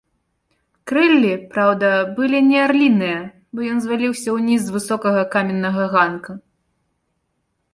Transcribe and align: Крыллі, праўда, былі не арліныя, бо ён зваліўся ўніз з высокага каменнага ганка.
Крыллі, 0.91 1.33
праўда, 1.51 1.89
былі 2.17 2.39
не 2.47 2.57
арліныя, 2.67 3.19
бо 3.53 3.59
ён 3.75 3.83
зваліўся 3.83 4.29
ўніз 4.39 4.61
з 4.71 4.75
высокага 4.77 5.21
каменнага 5.37 5.83
ганка. 5.93 6.31